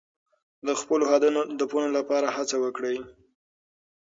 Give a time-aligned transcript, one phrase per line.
[0.67, 2.97] د خپلو هدفونو لپاره هڅه وکړئ.